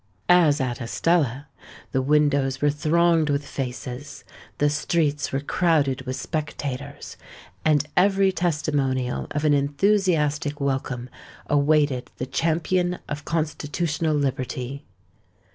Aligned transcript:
As 0.29 0.59
at 0.59 0.81
Estella, 0.81 1.47
the 1.91 2.01
windows 2.01 2.59
were 2.59 2.71
thronged 2.71 3.29
with 3.29 3.45
faces—the 3.45 4.69
streets 4.71 5.31
were 5.31 5.41
crowded 5.41 6.01
with 6.07 6.15
spectators—and 6.15 7.87
every 7.95 8.31
testimonial 8.31 9.27
of 9.29 9.45
an 9.45 9.53
enthusiastic 9.53 10.59
welcome 10.59 11.07
awaited 11.45 12.09
the 12.17 12.25
champion 12.25 12.97
of 13.07 13.25
Constitutional 13.25 14.15
Liberty. 14.15 14.85